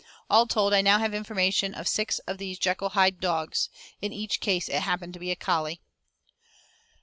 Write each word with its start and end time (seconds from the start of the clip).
All 0.31 0.47
told, 0.47 0.73
I 0.73 0.81
now 0.81 0.97
have 0.97 1.13
information 1.13 1.75
of 1.75 1.87
six 1.87 2.17
of 2.25 2.39
these 2.39 2.57
Jekyll 2.57 2.89
Hyde 2.89 3.19
dogs. 3.19 3.69
In 4.01 4.11
each 4.11 4.39
case 4.39 4.67
it 4.67 4.79
happened 4.81 5.13
to 5.13 5.19
be 5.19 5.29
a 5.29 5.35
collie. 5.35 5.79